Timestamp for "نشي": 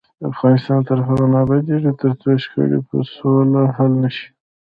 4.03-4.27